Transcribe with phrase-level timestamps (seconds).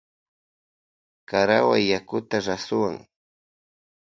[1.29, 2.91] Karawuay yakuta rasuwa.